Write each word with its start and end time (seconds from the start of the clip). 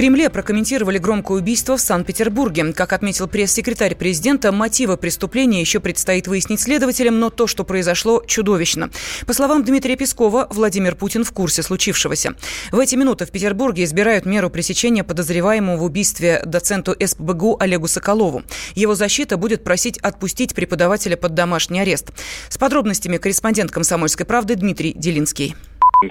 Кремле 0.00 0.30
прокомментировали 0.30 0.96
громкое 0.96 1.36
убийство 1.36 1.76
в 1.76 1.80
Санкт-Петербурге. 1.82 2.72
Как 2.72 2.94
отметил 2.94 3.28
пресс-секретарь 3.28 3.94
президента, 3.94 4.50
мотивы 4.50 4.96
преступления 4.96 5.60
еще 5.60 5.78
предстоит 5.78 6.26
выяснить 6.26 6.60
следователям, 6.60 7.20
но 7.20 7.28
то, 7.28 7.46
что 7.46 7.64
произошло, 7.64 8.24
чудовищно. 8.26 8.88
По 9.26 9.34
словам 9.34 9.62
Дмитрия 9.62 9.96
Пескова, 9.96 10.46
Владимир 10.50 10.94
Путин 10.94 11.22
в 11.22 11.32
курсе 11.32 11.62
случившегося. 11.62 12.34
В 12.72 12.78
эти 12.78 12.96
минуты 12.96 13.26
в 13.26 13.30
Петербурге 13.30 13.84
избирают 13.84 14.24
меру 14.24 14.48
пресечения 14.48 15.04
подозреваемого 15.04 15.76
в 15.76 15.82
убийстве 15.82 16.40
доценту 16.46 16.96
СПБГУ 16.98 17.58
Олегу 17.60 17.86
Соколову. 17.86 18.42
Его 18.74 18.94
защита 18.94 19.36
будет 19.36 19.64
просить 19.64 19.98
отпустить 19.98 20.54
преподавателя 20.54 21.18
под 21.18 21.34
домашний 21.34 21.78
арест. 21.78 22.08
С 22.48 22.56
подробностями 22.56 23.18
корреспондент 23.18 23.70
«Комсомольской 23.70 24.24
правды» 24.24 24.54
Дмитрий 24.54 24.94
Делинский. 24.94 25.56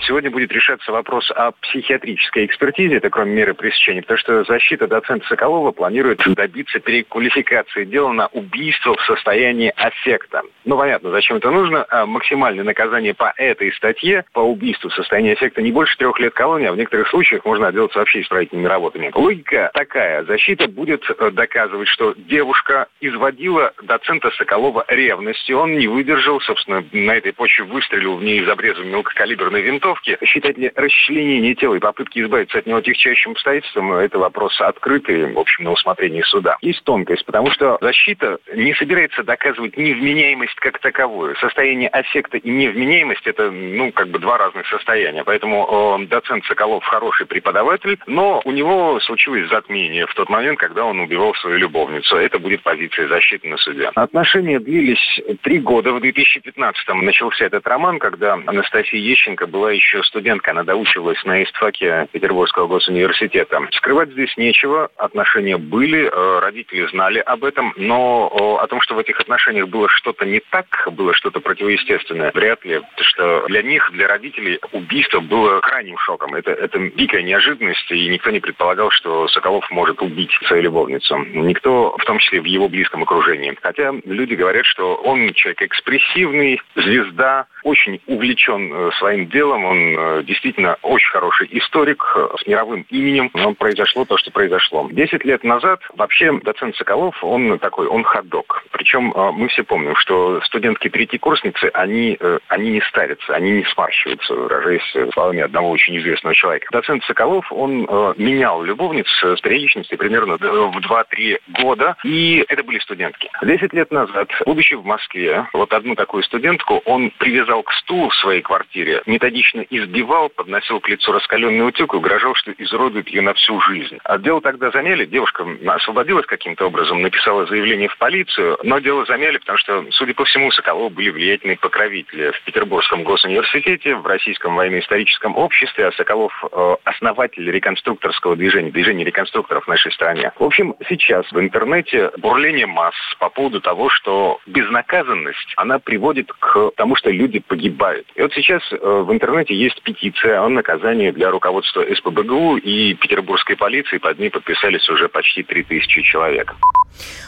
Сегодня 0.01 0.29
будет 0.29 0.51
решаться 0.51 0.91
вопрос 0.91 1.31
о 1.31 1.51
психиатрической 1.51 2.45
экспертизе, 2.45 2.97
это 2.97 3.09
кроме 3.09 3.33
меры 3.33 3.55
пресечения, 3.55 4.01
потому 4.01 4.19
что 4.19 4.43
защита 4.43 4.87
доцента 4.87 5.25
Соколова 5.27 5.71
планирует 5.71 6.21
добиться 6.35 6.79
переквалификации 6.79 7.85
дела 7.85 8.11
на 8.11 8.27
убийство 8.27 8.95
в 8.95 9.01
состоянии 9.01 9.73
аффекта. 9.75 10.43
Ну, 10.65 10.77
понятно, 10.77 11.09
зачем 11.09 11.37
это 11.37 11.49
нужно. 11.49 11.87
А 11.89 12.05
максимальное 12.05 12.63
наказание 12.63 13.15
по 13.15 13.33
этой 13.35 13.73
статье, 13.73 14.25
по 14.31 14.41
убийству 14.41 14.89
в 14.89 14.93
состоянии 14.93 15.33
аффекта, 15.33 15.63
не 15.63 15.71
больше 15.71 15.97
трех 15.97 16.19
лет 16.19 16.35
колонии, 16.35 16.67
а 16.67 16.71
в 16.71 16.77
некоторых 16.77 17.07
случаях 17.07 17.43
можно 17.43 17.67
отделаться 17.69 17.97
вообще 17.97 18.21
исправительными 18.21 18.67
работами. 18.67 19.11
Логика 19.15 19.71
такая. 19.73 20.23
Защита 20.23 20.67
будет 20.67 21.03
э, 21.09 21.31
доказывать, 21.31 21.87
что 21.87 22.13
девушка 22.15 22.89
изводила 23.01 23.73
доцента 23.81 24.29
Соколова 24.37 24.85
ревностью. 24.87 25.57
Он 25.57 25.79
не 25.79 25.87
выдержал, 25.87 26.39
собственно, 26.41 26.85
на 26.91 27.15
этой 27.15 27.33
почве 27.33 27.65
выстрелил 27.65 28.17
в 28.17 28.23
ней 28.23 28.41
из 28.41 28.47
обреза 28.47 28.83
мелкокалиберной 28.83 29.61
винтовки 29.61 29.78
винтовки. 29.79 30.17
Считать 30.23 30.57
ли 30.57 30.71
расчленение 30.75 31.55
тела 31.55 31.75
и 31.75 31.79
попытки 31.79 32.19
избавиться 32.19 32.59
от 32.59 32.65
него 32.65 32.81
тягчайшим 32.81 33.31
обстоятельством, 33.33 33.93
это 33.93 34.19
вопрос 34.19 34.59
открытый, 34.59 35.33
в 35.33 35.39
общем, 35.39 35.63
на 35.65 35.71
усмотрение 35.71 36.23
суда. 36.23 36.57
Есть 36.61 36.83
тонкость, 36.83 37.25
потому 37.25 37.51
что 37.51 37.77
защита 37.81 38.39
не 38.53 38.73
собирается 38.75 39.23
доказывать 39.23 39.77
невменяемость 39.77 40.55
как 40.55 40.79
таковую. 40.79 41.35
Состояние 41.37 41.89
аффекта 41.89 42.37
и 42.37 42.49
невменяемость– 42.49 43.21
это, 43.25 43.49
ну, 43.51 43.91
как 43.91 44.09
бы 44.09 44.19
два 44.19 44.37
разных 44.37 44.67
состояния. 44.67 45.23
Поэтому 45.23 45.99
э, 46.01 46.05
доцент 46.07 46.45
Соколов 46.45 46.83
хороший 46.83 47.25
преподаватель, 47.25 47.97
но 48.05 48.41
у 48.43 48.51
него 48.51 48.99
случилось 49.01 49.49
затмение 49.49 50.05
в 50.07 50.13
тот 50.13 50.29
момент, 50.29 50.59
когда 50.59 50.83
он 50.85 50.99
убивал 50.99 51.33
свою 51.35 51.57
любовницу. 51.57 52.17
Это 52.17 52.39
будет 52.39 52.63
позиция 52.63 53.07
защиты 53.07 53.47
на 53.47 53.57
суде. 53.57 53.91
Отношения 53.95 54.59
длились 54.59 55.21
три 55.41 55.59
года. 55.59 55.91
В 55.93 55.97
2015-м 55.97 57.05
начался 57.05 57.45
этот 57.45 57.65
роман, 57.67 57.99
когда 57.99 58.33
Анастасия 58.33 58.99
Ещенко 58.99 59.47
была 59.47 59.68
была 59.69 59.73
еще 59.73 60.03
студентка, 60.03 60.51
она 60.51 60.63
доучивалась 60.63 61.23
на 61.25 61.43
истфаке 61.43 62.07
Петербургского 62.11 62.67
госуниверситета. 62.67 63.61
Скрывать 63.73 64.09
здесь 64.11 64.35
нечего, 64.37 64.89
отношения 64.97 65.57
были, 65.57 66.09
э, 66.11 66.39
родители 66.39 66.87
знали 66.87 67.19
об 67.19 67.43
этом, 67.43 67.73
но 67.77 68.57
о 68.61 68.67
том, 68.67 68.81
что 68.81 68.95
в 68.95 68.99
этих 68.99 69.19
отношениях 69.19 69.67
было 69.67 69.87
что-то 69.89 70.25
не 70.25 70.41
так, 70.49 70.65
было 70.91 71.13
что-то 71.13 71.39
противоестественное, 71.39 72.31
вряд 72.33 72.65
ли, 72.65 72.79
потому 72.79 73.05
что 73.05 73.47
для 73.47 73.61
них, 73.61 73.89
для 73.93 74.07
родителей 74.07 74.59
убийство 74.71 75.19
было 75.19 75.59
крайним 75.59 75.97
шоком. 75.99 76.33
Это, 76.33 76.51
это 76.51 76.79
дикая 76.79 77.21
неожиданность, 77.21 77.91
и 77.91 78.09
никто 78.09 78.31
не 78.31 78.39
предполагал, 78.39 78.89
что 78.91 79.27
Соколов 79.27 79.69
может 79.69 80.01
убить 80.01 80.31
свою 80.47 80.63
любовницу. 80.63 81.17
Никто, 81.33 81.95
в 81.97 82.05
том 82.05 82.19
числе 82.19 82.41
в 82.41 82.45
его 82.45 82.69
близком 82.69 83.03
окружении. 83.03 83.55
Хотя 83.61 83.93
люди 84.05 84.33
говорят, 84.33 84.65
что 84.65 84.95
он 84.95 85.33
человек 85.33 85.61
экспрессивный, 85.61 86.61
звезда, 86.75 87.45
очень 87.63 87.99
увлечен 88.07 88.73
э, 88.73 88.91
своим 88.97 89.27
делом, 89.27 89.58
целом 89.59 89.65
он 89.65 89.95
э, 89.97 90.23
действительно 90.23 90.77
очень 90.81 91.09
хороший 91.09 91.47
историк 91.51 92.03
э, 92.15 92.27
с 92.41 92.47
мировым 92.47 92.85
именем, 92.89 93.29
но 93.33 93.53
произошло 93.53 94.05
то, 94.05 94.17
что 94.17 94.31
произошло. 94.31 94.87
Десять 94.91 95.25
лет 95.25 95.43
назад 95.43 95.81
вообще 95.95 96.31
доцент 96.43 96.75
Соколов, 96.75 97.21
он 97.23 97.59
такой, 97.59 97.87
он 97.87 98.03
ходок. 98.03 98.63
Причем 98.71 99.11
э, 99.11 99.31
мы 99.31 99.47
все 99.49 99.63
помним, 99.63 99.95
что 99.95 100.41
студентки-третьекурсницы, 100.45 101.69
они, 101.73 102.17
они 102.47 102.71
не 102.71 102.81
старятся, 102.81 103.33
они 103.33 103.51
не 103.51 103.63
сморщиваются, 103.65 104.33
выражаясь 104.33 105.13
словами 105.13 105.41
одного 105.41 105.69
очень 105.69 105.97
известного 105.97 106.35
человека. 106.35 106.67
Доцент 106.71 107.03
Соколов, 107.05 107.51
он 107.51 107.87
менял 108.17 108.63
любовниц 108.63 109.07
с 109.21 109.41
периодичностью 109.41 109.97
примерно 109.97 110.37
в 110.37 110.41
2-3 110.41 111.39
года, 111.61 111.95
и 112.03 112.43
это 112.47 112.63
были 112.63 112.79
студентки. 112.79 113.29
Десять 113.41 113.73
лет 113.73 113.91
назад, 113.91 114.29
будучи 114.45 114.75
в 114.75 114.85
Москве, 114.85 115.47
вот 115.53 115.73
одну 115.73 115.95
такую 115.95 116.23
студентку 116.23 116.81
он 116.85 117.11
привязал 117.17 117.63
к 117.63 117.71
стулу 117.73 118.09
в 118.09 118.15
своей 118.15 118.41
квартире 118.41 119.01
методично 119.05 119.48
методично 119.53 119.65
избивал, 119.69 120.29
подносил 120.29 120.79
к 120.79 120.89
лицу 120.89 121.11
раскаленный 121.11 121.67
утюг 121.67 121.93
и 121.93 121.97
угрожал, 121.97 122.35
что 122.35 122.51
изуродует 122.51 123.07
ее 123.09 123.21
на 123.21 123.33
всю 123.33 123.59
жизнь. 123.61 123.97
А 124.03 124.17
дело 124.17 124.41
тогда 124.41 124.71
замяли, 124.71 125.05
девушка 125.05 125.45
освободилась 125.67 126.25
каким-то 126.25 126.67
образом, 126.67 127.01
написала 127.01 127.45
заявление 127.45 127.89
в 127.89 127.97
полицию, 127.97 128.57
но 128.63 128.79
дело 128.79 129.05
замяли, 129.05 129.37
потому 129.37 129.57
что, 129.57 129.85
судя 129.91 130.13
по 130.13 130.25
всему, 130.25 130.51
Соколова 130.51 130.89
были 130.89 131.09
влиятельные 131.09 131.57
покровители 131.57 132.31
в 132.31 132.43
Петербургском 132.43 133.03
госуниверситете, 133.03 133.95
в 133.95 134.05
Российском 134.05 134.55
военно-историческом 134.55 135.35
обществе, 135.37 135.87
а 135.87 135.91
Соколов 135.93 136.33
э, 136.51 136.75
основатель 136.83 137.49
реконструкторского 137.49 138.35
движения, 138.35 138.71
движения 138.71 139.03
реконструкторов 139.03 139.65
в 139.65 139.67
нашей 139.67 139.91
стране. 139.91 140.31
В 140.37 140.43
общем, 140.43 140.75
сейчас 140.87 141.31
в 141.31 141.39
интернете 141.39 142.11
бурление 142.17 142.67
масс 142.67 142.95
по 143.19 143.29
поводу 143.29 143.61
того, 143.61 143.89
что 143.89 144.39
безнаказанность, 144.45 145.53
она 145.57 145.79
приводит 145.79 146.31
к 146.33 146.71
тому, 146.75 146.95
что 146.95 147.09
люди 147.09 147.39
погибают. 147.39 148.07
И 148.15 148.21
вот 148.21 148.33
сейчас 148.33 148.61
э, 148.71 148.77
в 148.77 149.11
интернете 149.11 149.28
интернете 149.29 149.55
есть 149.55 149.81
петиция 149.83 150.41
о 150.41 150.49
наказании 150.49 151.11
для 151.11 151.29
руководства 151.29 151.83
СПБГУ 151.95 152.57
и 152.57 152.95
петербургской 152.95 153.55
полиции. 153.55 153.97
Под 153.99 154.17
ней 154.17 154.31
подписались 154.31 154.89
уже 154.89 155.07
почти 155.07 155.43
3000 155.43 156.01
человек. 156.01 156.55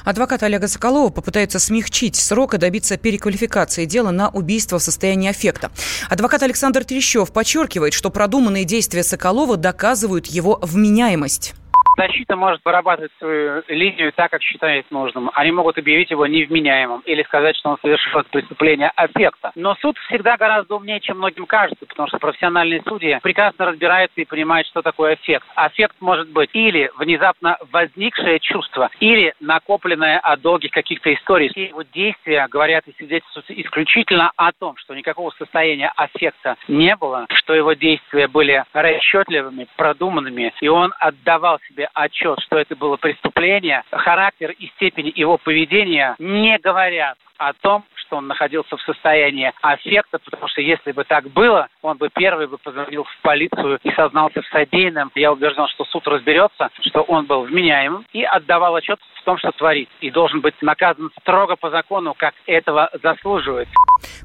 Адвокат 0.04 0.42
Олега 0.44 0.68
Соколова 0.68 1.12
попытается 1.12 1.60
смягчить 1.60 2.16
срок 2.16 2.56
и 2.56 2.58
добиться 2.58 2.98
переквалификации 2.98 3.86
дела 3.86 4.10
на 4.12 4.30
убийство 4.30 4.80
в 4.80 4.82
состоянии 4.82 5.30
аффекта. 5.30 5.72
Адвокат 6.10 6.42
Александр 6.44 6.84
Терещев 6.84 7.32
подчеркивает, 7.32 7.94
что 7.94 8.10
продуманные 8.10 8.66
действия 8.66 9.04
Соколова 9.04 9.56
доказывают 9.56 10.26
его 10.26 10.60
вменяемость. 10.62 11.54
Защита 11.98 12.36
может 12.36 12.62
вырабатывать 12.64 13.12
свою 13.20 13.64
линию 13.68 14.12
так, 14.14 14.32
как 14.32 14.42
считает 14.42 14.90
нужным. 14.92 15.30
Они 15.34 15.52
могут 15.52 15.78
объявить 15.78 16.12
его 16.12 16.26
невменяемым 16.26 17.02
или 17.02 17.24
сказать, 17.24 17.56
что 17.58 17.72
он 17.72 17.78
совершил 17.82 18.24
преступление 18.32 18.92
аффекта. 18.96 19.52
Но 19.56 19.76
суд 19.76 19.98
всегда 20.08 20.38
гораздо 20.38 20.76
умнее, 20.76 21.00
чем 21.00 21.18
многим 21.18 21.46
кажется, 21.46 21.86
потому 21.86 22.08
что 22.08 22.18
профессиональные 22.18 22.82
судьи 22.88 23.20
прекрасно 23.22 23.66
разбираются 23.66 24.22
и 24.22 24.26
понимают, 24.26 24.68
что 24.68 24.82
такое 24.82 25.14
аффект. 25.14 25.46
Аффект 25.56 25.96
может 26.00 26.30
быть 26.30 26.50
или 26.54 26.90
внезапно 26.98 27.58
возникшее 27.72 28.40
чувство, 28.40 28.90
или 29.00 29.34
накопленное 29.40 30.20
от 30.20 30.42
долгих 30.42 30.72
каких-то 30.72 31.14
историй. 31.14 31.50
Все 31.50 31.66
его 31.66 31.84
действия 31.84 32.48
говорят 32.48 32.88
и 32.88 32.94
свидетельствуют 32.98 33.50
исключительно 33.50 34.32
о 34.36 34.52
том, 34.54 34.78
что 34.78 34.96
никакого 34.96 35.32
состояния 35.38 35.92
аффекта 35.96 36.56
не 36.68 36.96
было, 36.96 37.26
что 37.30 37.54
его 37.54 37.74
действия 37.74 38.28
были 38.28 38.64
расчетливыми, 38.74 39.68
продуманными, 39.76 40.54
и 40.62 40.68
он 40.68 40.94
отдавал 41.00 41.60
себе 41.68 41.81
себе 41.82 41.90
отчет, 41.94 42.40
что 42.42 42.58
это 42.58 42.76
было 42.76 42.98
преступление, 42.98 43.84
характер 43.92 44.52
и 44.52 44.68
степень 44.76 45.12
его 45.16 45.38
поведения 45.38 46.16
не 46.20 46.58
говорят 46.60 47.18
о 47.38 47.54
том, 47.54 47.84
что 48.12 48.18
он 48.18 48.28
находился 48.28 48.76
в 48.76 48.82
состоянии 48.82 49.54
аффекта, 49.62 50.20
потому 50.20 50.50
что 50.50 50.60
если 50.60 50.92
бы 50.92 51.06
так 51.06 51.30
было, 51.32 51.70
он 51.82 51.96
бы 51.96 52.10
первый 52.14 52.48
бы 52.48 52.58
позвонил 52.58 53.06
в 53.06 53.22
полицию 53.22 53.80
и 53.84 53.92
сознался 53.92 54.42
в 54.42 54.48
содеянном. 54.48 55.12
Я 55.16 55.32
убежден, 55.32 55.66
что 55.70 55.86
суд 55.86 56.06
разберется, 56.10 56.70
что 56.82 57.04
он 57.04 57.26
был 57.26 57.44
вменяемым 57.44 58.06
и 58.12 58.24
отдавал 58.24 58.76
отчет 58.76 59.00
в 59.16 59.24
том, 59.24 59.38
что 59.38 59.52
творит. 59.54 59.88
И 60.02 60.12
должен 60.12 60.42
быть 60.42 60.56
наказан 60.62 61.10
строго 61.22 61.56
по 61.56 61.70
закону, 61.70 62.14
как 62.14 62.34
этого 62.48 62.90
заслуживает. 63.02 63.70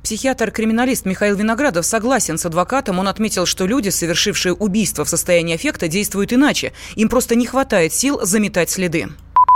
Психиатр-криминалист 0.03 1.07
Михаил 1.07 1.37
Виноградов 1.37 1.85
согласен 1.85 2.39
с 2.39 2.47
адвокатом. 2.47 2.99
Он 2.99 3.07
отметил, 3.07 3.47
что 3.47 3.67
люди, 3.67 3.91
совершившие 3.91 4.53
убийство 4.53 5.05
в 5.05 5.09
состоянии 5.09 5.55
аффекта, 5.55 5.87
действуют 5.87 6.33
иначе. 6.33 6.73
Им 6.97 7.09
просто 7.09 7.37
не 7.37 7.47
хватает 7.47 7.93
сил 7.93 8.19
заметать 8.21 8.69
следы 8.69 9.07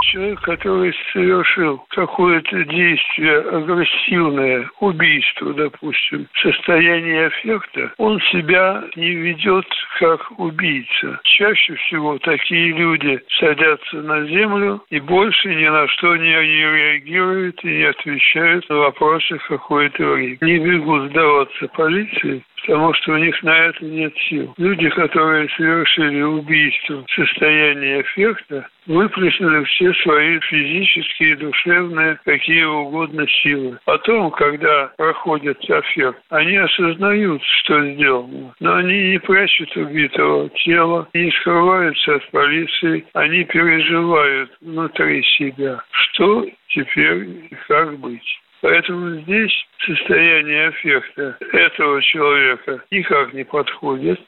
человек, 0.01 0.41
который 0.41 0.93
совершил 1.13 1.83
какое-то 1.89 2.63
действие 2.65 3.39
агрессивное, 3.39 4.69
убийство, 4.79 5.53
допустим, 5.53 6.27
в 6.33 6.39
состоянии 6.39 7.25
аффекта, 7.25 7.93
он 7.97 8.19
себя 8.31 8.83
не 8.95 9.11
ведет 9.15 9.65
как 9.99 10.39
убийца. 10.39 11.19
Чаще 11.23 11.75
всего 11.75 12.17
такие 12.19 12.73
люди 12.73 13.19
садятся 13.39 13.97
на 13.97 14.25
землю 14.25 14.83
и 14.89 14.99
больше 14.99 15.53
ни 15.53 15.67
на 15.67 15.87
что 15.87 16.15
не, 16.17 16.31
реагируют 16.31 17.63
и 17.63 17.67
не 17.67 17.83
отвечают 17.83 18.67
на 18.69 18.77
вопросы 18.77 19.37
какое-то 19.47 20.03
время. 20.03 20.37
Не 20.41 20.59
бегут 20.59 21.11
сдаваться 21.11 21.67
полиции, 21.69 22.43
потому 22.61 22.93
что 22.93 23.13
у 23.13 23.17
них 23.17 23.41
на 23.43 23.55
это 23.67 23.85
нет 23.85 24.13
сил. 24.29 24.53
Люди, 24.57 24.89
которые 24.89 25.49
совершили 25.49 26.21
убийство 26.21 27.03
в 27.05 27.11
состоянии 27.11 27.99
аффекта, 27.99 28.67
выплеснули 28.87 29.63
все 29.65 29.93
свои 29.95 30.39
физические, 30.39 31.35
душевные, 31.37 32.19
какие 32.25 32.63
угодно 32.63 33.27
силы. 33.27 33.79
Потом, 33.85 34.31
когда 34.31 34.91
проходит 34.97 35.57
аффект, 35.69 36.19
они 36.29 36.57
осознают, 36.57 37.41
что 37.43 37.85
сделано, 37.93 38.53
но 38.59 38.75
они 38.75 39.11
не 39.11 39.19
прячут 39.19 39.75
убитого 39.75 40.49
тела, 40.49 41.07
не 41.13 41.31
скрываются 41.31 42.15
от 42.15 42.31
полиции, 42.31 43.05
они 43.13 43.43
переживают 43.45 44.51
внутри 44.61 45.23
себя, 45.23 45.83
что 45.91 46.45
теперь 46.69 47.23
и 47.49 47.55
как 47.67 47.97
быть. 47.99 48.41
Поэтому 48.61 49.21
здесь 49.21 49.51
состояние 49.85 50.67
аффекта 50.67 51.37
этого 51.51 52.01
человека 52.01 52.83
никак 52.91 53.33
не 53.33 53.43
подходит. 53.43 54.19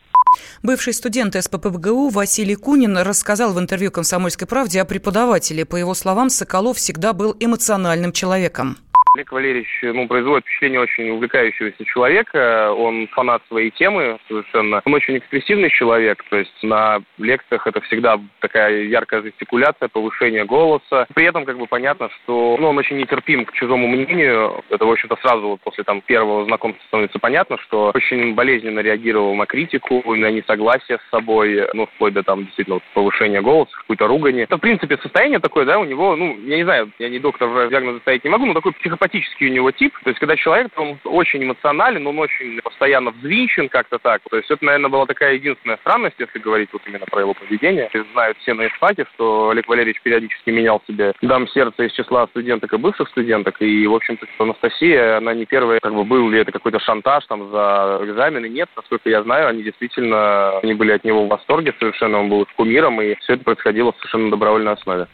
Бывший 0.64 0.94
студент 0.94 1.36
СППГУ 1.36 2.10
Василий 2.10 2.56
Кунин 2.56 2.98
рассказал 2.98 3.54
в 3.54 3.60
интервью 3.60 3.92
«Комсомольской 3.92 4.48
правде» 4.48 4.82
о 4.82 4.86
преподавателе. 4.86 5.66
По 5.66 5.76
его 5.76 5.94
словам, 5.94 6.30
Соколов 6.30 6.78
всегда 6.78 7.14
был 7.14 7.36
эмоциональным 7.40 8.12
человеком. 8.12 8.78
Олег 9.16 9.32
Валерьевич 9.32 9.68
ну, 9.84 10.08
производит 10.08 10.44
впечатление 10.44 10.80
очень 10.80 11.10
увлекающегося 11.12 11.86
человека. 11.86 12.74
Он 12.74 13.08
фанат 13.10 13.44
своей 13.48 13.70
темы 13.70 14.18
совершенно. 14.28 14.82
Он 14.86 14.94
очень 14.96 15.20
экспрессивный 15.20 15.70
человек. 15.70 16.24
То 16.32 16.38
есть 16.38 16.64
на 16.64 17.00
лекциях 17.20 17.68
это 17.68 17.80
всегда 17.82 18.20
такая 18.40 18.82
яркая 18.86 19.22
жестикуляция, 19.22 19.88
повышение 19.88 20.46
голоса. 20.46 21.06
При 21.14 21.28
этом 21.28 21.46
как 21.46 21.60
бы 21.60 21.68
понятно, 21.68 22.10
что 22.10 22.58
ну, 22.60 22.70
он 22.70 22.78
очень 22.80 22.98
нетерпим 22.98 23.46
к 23.46 23.54
чужому 23.54 23.88
мнению. 23.88 24.64
Это, 24.72 24.84
в 24.84 24.92
общем-то, 24.92 25.16
сразу 25.22 25.50
вот 25.50 25.62
после 25.62 25.84
там, 25.84 26.02
первого 26.02 26.46
знакомства 26.46 26.84
становится 26.88 27.20
понятно, 27.20 27.60
что 27.60 27.92
очень 27.94 28.34
болезненно 28.34 28.80
реагировал 28.80 29.36
на 29.36 29.46
критику, 29.46 30.02
на 30.16 30.32
несогласие 30.32 30.98
с 30.98 31.10
собой, 31.12 31.70
ну, 31.76 31.86
вплоть 31.86 32.14
до 32.14 32.24
там 32.24 32.46
действительно 32.46 32.76
вот, 32.76 32.84
повышения 32.96 33.42
голоса, 33.44 33.78
какой-то 33.78 34.08
ругани. 34.08 34.42
Это, 34.42 34.58
в 34.58 34.62
принципе, 34.62 34.98
состояние 34.98 35.38
такое, 35.38 35.66
да, 35.66 35.78
у 35.78 35.86
него, 35.86 36.16
ну, 36.16 36.36
я 36.46 36.58
не 36.58 36.64
знаю, 36.64 36.92
я 36.98 37.10
не 37.10 37.20
доктор, 37.20 37.70
диагноз 37.70 38.02
ставить 38.02 38.24
не 38.24 38.32
могу, 38.32 38.48
но 38.48 38.56
такой 38.56 38.74
психо 38.74 38.98
психопатический 39.04 39.48
у 39.48 39.52
него 39.52 39.72
тип. 39.72 39.94
То 40.04 40.10
есть, 40.10 40.20
когда 40.20 40.36
человек, 40.36 40.72
он 40.78 40.98
очень 41.04 41.44
эмоционален, 41.44 42.06
он 42.08 42.20
очень 42.20 42.60
постоянно 42.62 43.12
взвинчен 43.12 43.70
как-то 43.70 44.00
так. 44.00 44.22
То 44.30 44.38
есть, 44.38 44.50
это, 44.50 44.64
наверное, 44.64 44.90
была 44.90 45.06
такая 45.06 45.34
единственная 45.34 45.78
странность, 45.78 46.16
если 46.20 46.40
говорить 46.40 46.70
вот 46.72 46.82
именно 46.86 47.06
про 47.06 47.22
его 47.22 47.34
поведение. 47.34 47.90
Знают 48.14 48.38
все 48.40 48.54
на 48.54 48.68
эстафете, 48.68 49.06
что 49.14 49.50
Олег 49.50 49.68
Валерьевич 49.68 50.02
периодически 50.02 50.50
менял 50.50 50.82
себе 50.88 51.14
дам 51.22 51.48
сердца 51.48 51.84
из 51.84 51.92
числа 51.94 52.28
студенток 52.28 52.74
и 52.74 52.78
бывших 52.78 53.10
студенток. 53.10 53.62
И, 53.62 53.88
в 53.88 53.94
общем-то, 53.94 54.26
Анастасия, 54.40 55.18
она 55.18 55.34
не 55.34 55.46
первая, 55.46 55.80
как 55.80 55.94
бы, 55.94 56.04
был 56.04 56.30
ли 56.30 56.40
это 56.40 56.52
какой-то 56.52 56.80
шантаж 56.80 57.26
там 57.28 57.52
за 57.52 58.00
экзамены. 58.04 58.48
Нет, 58.48 58.70
насколько 58.76 59.10
я 59.10 59.24
знаю, 59.24 59.48
они 59.48 59.64
действительно, 59.64 60.60
они 60.60 60.74
были 60.74 60.92
от 60.92 61.04
него 61.04 61.26
в 61.26 61.30
восторге 61.30 61.74
совершенно, 61.80 62.20
он 62.20 62.30
был 62.30 62.48
кумиром, 62.56 63.02
и 63.02 63.16
все 63.22 63.34
это 63.34 63.44
происходило 63.44 63.94
совершенно 63.98 64.26
на 64.26 64.32
добровольной 64.32 64.74
основе. 64.74 65.08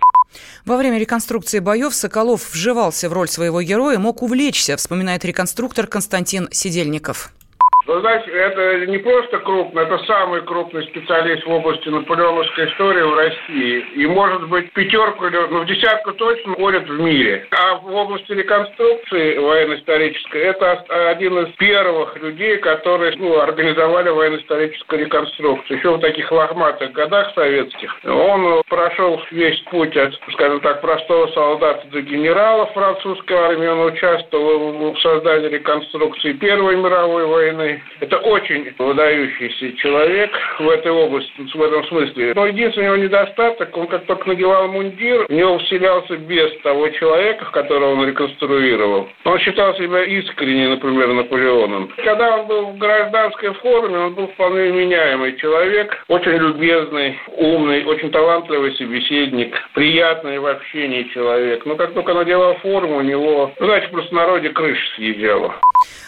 Во 0.66 0.78
время 0.78 1.00
реконструкции 1.00 1.60
боев 1.60 1.96
Соколов 1.96 2.54
вживался 2.54 3.10
в 3.10 3.14
роль 3.14 3.28
своего 3.28 3.62
героя, 3.62 3.98
мог 3.98 4.22
увлечься, 4.22 4.78
вспоминает 4.78 5.26
реконструктор 5.26 5.88
Константин 5.88 6.50
Сидельников. 6.52 7.34
Вы 7.90 8.02
знаете, 8.02 8.30
это 8.30 8.86
не 8.86 9.00
просто 9.00 9.40
крупный, 9.40 9.82
это 9.82 9.98
самый 10.06 10.42
крупный 10.42 10.84
специалист 10.84 11.44
в 11.44 11.50
области 11.50 11.90
наполеоновской 11.90 12.70
истории 12.70 13.02
в 13.02 13.16
России. 13.16 13.84
И, 13.96 14.06
может 14.06 14.48
быть, 14.48 14.72
пятерку 14.74 15.26
или 15.26 15.38
ну, 15.50 15.64
в 15.64 15.66
десятку 15.66 16.14
точно 16.14 16.54
входит 16.54 16.88
в 16.88 17.00
мире. 17.00 17.48
А 17.50 17.78
в 17.78 17.92
области 17.92 18.32
реконструкции 18.32 19.40
военно-исторической 19.40 20.38
это 20.38 20.86
один 21.10 21.40
из 21.40 21.56
первых 21.56 22.16
людей, 22.18 22.58
которые 22.58 23.16
ну, 23.18 23.40
организовали 23.40 24.10
военно-историческую 24.10 25.06
реконструкцию. 25.06 25.80
Еще 25.80 25.90
в 25.90 26.00
таких 26.00 26.32
лохматых 26.32 26.92
годах 26.92 27.34
советских. 27.34 27.92
Он 28.06 28.62
прошел 28.70 29.20
весь 29.32 29.60
путь 29.72 29.98
от, 29.98 30.14
скажем 30.34 30.60
так, 30.60 30.82
простого 30.82 31.26
солдата 31.32 31.88
до 31.88 32.02
генерала 32.02 32.68
французской 32.68 33.34
армии. 33.34 33.66
Он 33.66 33.88
участвовал 33.88 34.94
в 34.94 35.00
создании 35.00 35.50
реконструкции 35.50 36.34
Первой 36.34 36.76
мировой 36.76 37.26
войны. 37.26 37.79
Это 38.00 38.18
очень 38.18 38.74
выдающийся 38.78 39.78
человек 39.78 40.32
в 40.60 40.70
этой 40.70 40.92
области, 40.92 41.32
в 41.38 41.62
этом 41.62 41.84
смысле. 41.86 42.34
Но 42.36 42.48
единственный 42.48 42.86
его 42.86 42.96
недостаток, 42.96 43.76
он 43.78 43.88
как 43.88 44.06
только 44.06 44.30
надевал 44.30 44.68
мундир, 44.68 45.26
в 45.28 45.32
него 45.32 45.60
вселялся 45.60 46.18
без 46.18 46.52
того 46.62 46.90
человека, 46.90 47.46
которого 47.52 47.94
он 47.94 48.08
реконструировал. 48.08 49.10
Он 49.26 49.40
считал 49.40 49.76
себя 49.76 50.04
искренне, 50.04 50.70
например, 50.70 51.08
Наполеоном. 51.10 51.92
Когда 51.98 52.38
он 52.38 52.48
был 52.48 52.66
в 52.68 52.78
гражданской 52.78 53.54
форме, 53.56 53.98
он 53.98 54.14
был 54.16 54.28
вполне 54.28 54.72
меняемый 54.72 55.36
человек, 55.38 56.04
очень 56.08 56.32
любезный, 56.32 57.20
умный, 57.28 57.84
очень 57.86 58.12
талантливый 58.12 58.74
собеседник, 58.76 59.56
приятный 59.74 60.40
в 60.40 60.46
общении 60.46 61.04
человек. 61.14 61.66
Но 61.66 61.76
как 61.76 61.94
только 61.94 62.14
надевал 62.14 62.56
форму, 62.56 62.98
у 62.98 63.02
него, 63.02 63.52
знаете, 63.60 63.88
просто 63.90 64.14
народе 64.16 64.50
крыша 64.50 64.96
съезжала. 64.96 65.56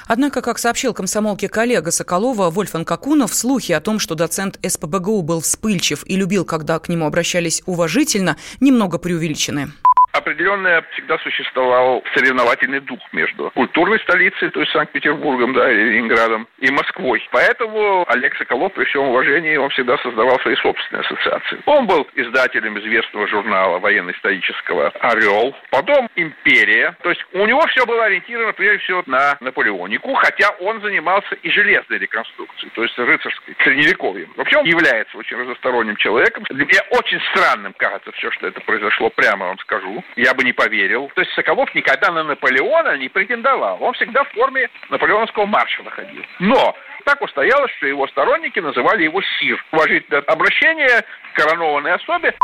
Однако, 0.08 0.42
как 0.42 0.60
сообщил 0.60 0.94
комсомолке 0.94 1.48
коллега 1.48 1.92
Соколова 1.92 2.50
Вольфан 2.50 2.86
Какунов, 2.86 3.34
слухи 3.34 3.72
о 3.72 3.82
том, 3.82 4.00
что 4.00 4.16
доцент 4.16 4.60
СПБГУ 4.66 5.22
был 5.22 5.42
вспыльчив 5.42 6.04
и 6.06 6.16
любил, 6.16 6.46
когда 6.46 6.80
к 6.80 6.90
нему 6.90 7.06
обращались 7.06 7.64
уважительно, 7.66 8.38
немного 8.60 8.98
преувеличены 8.98 9.72
определенный 10.12 10.84
всегда 10.94 11.18
существовал 11.20 12.04
соревновательный 12.14 12.80
дух 12.80 13.00
между 13.12 13.52
культурной 13.52 14.00
столицей, 14.00 14.50
то 14.50 14.60
есть 14.60 14.72
Санкт-Петербургом, 14.72 15.54
да, 15.54 15.70
Ленинградом, 15.70 16.48
и 16.60 16.72
Москвой. 16.72 17.26
Поэтому 17.32 18.06
Олег 18.08 18.36
Соколов, 18.38 18.74
при 18.74 18.86
всем 18.86 19.04
уважении, 19.10 19.56
он 19.58 19.70
всегда 19.70 19.98
создавал 20.00 20.40
свои 20.40 20.56
собственные 20.58 21.02
ассоциации. 21.02 21.60
Он 21.66 21.88
был 21.88 22.08
издателем 22.16 22.78
известного 22.80 23.28
журнала 23.28 23.80
военно-исторического 23.80 24.90
«Орел», 25.00 25.56
потом 25.70 26.10
«Империя». 26.16 26.96
То 27.02 27.10
есть 27.10 27.24
у 27.34 27.46
него 27.46 27.66
все 27.68 27.86
было 27.86 28.06
ориентировано, 28.06 28.54
прежде 28.54 28.84
всего, 28.84 29.04
на 29.06 29.38
Наполеонику, 29.40 30.14
хотя 30.16 30.50
он 30.60 30.82
занимался 30.82 31.36
и 31.36 31.50
железной 31.50 32.00
реконструкцией, 32.00 32.72
то 32.76 32.84
есть 32.84 32.98
рыцарской, 32.98 33.56
средневековьем. 33.64 34.32
Вообще 34.36 34.58
он 34.58 34.66
является 34.66 35.18
очень 35.18 35.38
разносторонним 35.38 35.96
человеком. 35.96 36.44
Для 36.50 36.66
меня 36.66 36.82
очень 36.92 37.20
странным 37.32 37.74
кажется 37.78 38.12
все, 38.14 38.32
что 38.32 38.48
это 38.48 38.62
произошло, 38.62 39.10
прямо 39.10 39.48
вам 39.48 39.60
скажу 39.60 40.01
я 40.16 40.34
бы 40.34 40.44
не 40.44 40.54
поверил. 40.54 41.12
То 41.16 41.22
есть 41.22 41.34
Соколов 41.34 41.74
никогда 41.76 42.12
на 42.12 42.24
Наполеона 42.24 42.98
не 42.98 43.10
претендовал. 43.10 43.82
Он 43.82 43.94
всегда 43.94 44.24
в 44.24 44.32
форме 44.32 44.70
наполеоновского 44.90 45.46
маршала 45.46 45.90
ходил. 45.92 46.24
Но 46.40 46.76
так 47.06 47.22
устоялось, 47.22 47.72
что 47.78 47.88
его 47.88 48.08
сторонники 48.08 48.60
называли 48.60 49.04
его 49.04 49.22
Сир. 49.40 49.64
Уважительное 49.72 50.22
обращение 50.22 51.04
коронованной 51.36 51.94
особе. 51.94 52.36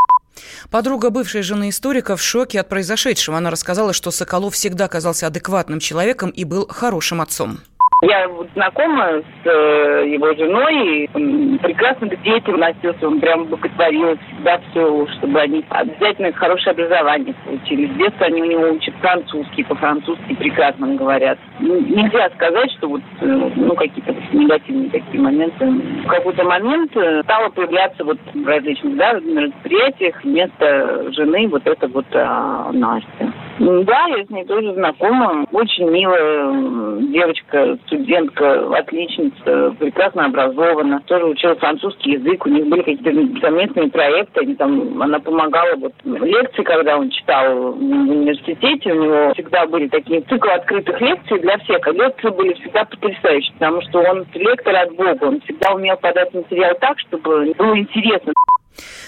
Подруга 0.71 1.09
бывшей 1.09 1.41
жены 1.41 1.69
историка 1.69 2.15
в 2.15 2.21
шоке 2.21 2.59
от 2.59 2.69
произошедшего. 2.69 3.37
Она 3.37 3.49
рассказала, 3.49 3.93
что 3.93 4.11
Соколов 4.11 4.53
всегда 4.53 4.87
казался 4.87 5.27
адекватным 5.27 5.79
человеком 5.79 6.29
и 6.29 6.43
был 6.43 6.67
хорошим 6.67 7.21
отцом. 7.21 7.59
Я 8.03 8.29
знакома 8.53 9.21
с 9.21 9.47
э, 9.47 10.07
его 10.07 10.31
женой, 10.35 11.05
и 11.05 11.57
прекрасно 11.57 12.07
к 12.07 12.21
детям 12.21 12.61
относился, 12.61 13.07
он 13.07 13.19
прям 13.19 13.45
боготворил 13.45 14.15
всегда 14.17 14.59
все, 14.69 15.07
чтобы 15.17 15.39
они 15.41 15.65
обязательно 15.69 16.31
хорошее 16.33 16.73
образование 16.73 17.33
получили. 17.43 17.87
С 17.87 17.97
детства 17.97 18.27
они 18.27 18.43
у 18.43 18.45
него 18.45 18.69
учат 18.69 18.93
французский, 19.01 19.63
по-французски 19.63 20.35
прекрасно 20.35 20.93
говорят. 20.93 21.39
Ну, 21.59 21.79
нельзя 21.81 22.29
сказать, 22.35 22.71
что 22.73 22.87
вот, 22.87 23.01
э, 23.19 23.25
ну, 23.25 23.73
какие-то 23.73 24.15
негативные 24.31 24.91
такие 24.91 25.19
моменты. 25.19 25.65
В 25.65 26.07
какой-то 26.07 26.43
момент 26.43 26.95
э, 26.95 27.23
стало 27.23 27.49
появляться 27.49 28.03
вот 28.03 28.19
в 28.31 28.47
различных, 28.47 28.95
да, 28.95 29.13
мероприятиях 29.13 30.23
вместо 30.23 31.11
жены 31.13 31.47
вот 31.47 31.65
это 31.65 31.87
вот 31.87 32.05
а, 32.13 32.69
Настя. 32.73 33.33
Да, 33.59 34.05
я 34.15 34.23
с 34.23 34.29
ней 34.29 34.45
тоже 34.45 34.73
знакома. 34.73 35.45
Очень 35.51 35.89
милая 35.89 37.01
девочка, 37.11 37.77
студентка, 37.87 38.77
отличница, 38.77 39.75
прекрасно 39.79 40.25
образована. 40.25 41.01
Тоже 41.07 41.25
учила 41.25 41.55
французский 41.55 42.11
язык. 42.11 42.45
У 42.45 42.49
них 42.49 42.67
были 42.67 42.81
какие-то 42.83 43.39
совместные 43.41 43.89
проекты. 43.89 44.41
Они 44.41 44.55
там, 44.55 45.01
она 45.01 45.19
помогала 45.19 45.75
вот 45.77 45.93
лекции, 46.03 46.61
когда 46.63 46.97
он 46.97 47.09
читал 47.09 47.73
в 47.73 47.81
университете. 47.81 48.93
У 48.93 49.03
него 49.03 49.33
всегда 49.33 49.65
были 49.65 49.87
такие 49.87 50.21
циклы 50.21 50.51
открытых 50.51 51.01
лекций 51.01 51.39
для 51.39 51.57
всех. 51.59 51.87
А 51.87 51.91
лекции 51.91 52.29
были 52.29 52.53
всегда 52.53 52.85
потрясающие, 52.85 53.53
потому 53.53 53.81
что 53.81 53.99
он 54.01 54.25
лектор 54.35 54.75
от 54.75 54.93
Бога. 54.95 55.23
Он 55.23 55.41
всегда 55.41 55.73
умел 55.73 55.97
подать 55.97 56.31
материал 56.33 56.75
так, 56.79 56.99
чтобы 56.99 57.53
было 57.57 57.77
интересно. 57.77 58.33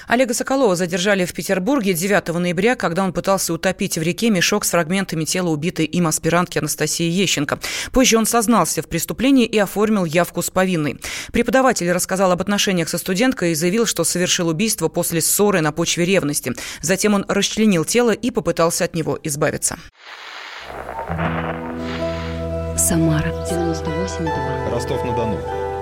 Олега 0.10 0.34
Соколова 0.34 0.76
задержали 0.76 1.24
в 1.24 1.34
Петербурге 1.34 1.94
9 1.94 2.30
ноября, 2.30 2.76
когда 2.76 3.04
он 3.04 3.14
пытался 3.14 3.54
утопить 3.54 3.96
в 3.96 4.02
реке 4.02 4.32
мешок 4.32 4.66
с 4.66 4.72
фрагментами 4.72 5.24
тела 5.24 5.50
убитой 5.50 5.86
им 5.86 6.08
аспирантки 6.08 6.58
Анастасии 6.58 7.04
Ещенко. 7.04 7.60
Позже 7.92 8.18
он 8.18 8.26
сознался 8.26 8.82
в 8.82 8.88
преступлении 8.88 9.46
и 9.46 9.60
оформил 9.60 10.06
явку 10.06 10.42
с 10.42 10.50
повинной. 10.50 11.00
Преподаватель 11.32 11.92
рассказал 11.92 12.32
об 12.32 12.42
отношениях 12.42 12.90
со 12.90 12.98
студенткой 12.98 13.52
и 13.52 13.56
заявил, 13.56 13.86
что 13.86 14.04
совершил 14.04 14.48
убийство 14.48 14.88
после 14.88 15.22
ссоры 15.22 15.62
на 15.62 15.72
почве 15.72 16.06
ревности. 16.06 16.54
Затем 16.82 17.14
он 17.14 17.24
расчленил 17.28 17.86
тело 17.86 18.10
и 18.10 18.32
попытался 18.32 18.86
от 18.86 18.96
него 18.96 19.20
избавиться. 19.22 19.78
Самара 22.76 23.30
98,2. 23.48 24.72
Ростов-на-Дону. 24.72 25.59